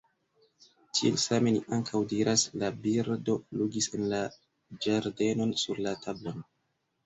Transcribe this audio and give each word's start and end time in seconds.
Tiel 0.99 1.19
same 1.23 1.53
ni 1.57 1.61
ankaŭ 1.77 2.01
diras 2.15 2.47
«la 2.63 2.71
birdo 2.87 3.37
flugis 3.45 3.91
en 4.01 4.09
la 4.17 4.25
ĝardenon, 4.89 5.57
sur 5.67 5.87
la 5.89 5.99
tablon». 6.09 6.45